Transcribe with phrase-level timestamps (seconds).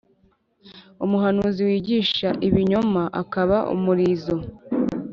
[1.05, 4.35] umuhanuzi wigisha ibinyoma, akaba umurizo.